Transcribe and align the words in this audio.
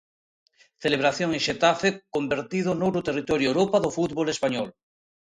Celebración 0.83 1.29
en 1.37 1.41
Xetafe 1.47 1.89
convertido 2.15 2.69
noutro 2.73 3.05
territorio 3.09 3.47
Europa 3.51 3.77
do 3.83 3.93
fútbol 3.97 4.27
español. 4.35 4.67